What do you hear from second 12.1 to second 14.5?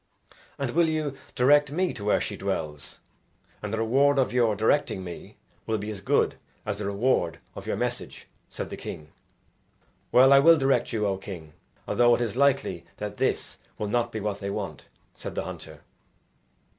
it is likely that this will not be what they